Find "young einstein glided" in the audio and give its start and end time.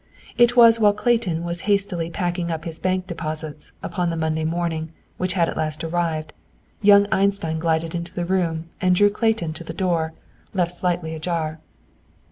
6.81-7.93